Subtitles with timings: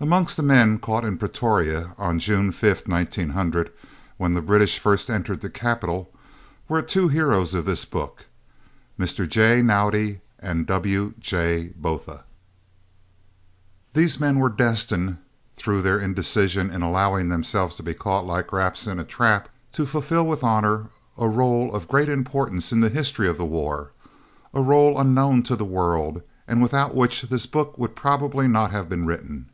[0.00, 3.72] Amongst the men caught in Pretoria on June 5th, 1900,
[4.18, 6.12] when the British first entered the capital,
[6.68, 8.26] were two heroes of this book,
[9.00, 9.26] Mr.
[9.26, 9.62] J.
[9.62, 11.72] Naudé and W.J.
[11.74, 12.24] Botha.
[13.94, 15.16] These men were destined,
[15.56, 19.86] through their indecision in allowing themselves to be caught like rats in a trap, to
[19.86, 23.92] fulfil with honour a rôle of great importance in the history of the war
[24.52, 28.86] a rôle unknown to the world, and without which this book would probably not have
[28.90, 29.46] been written.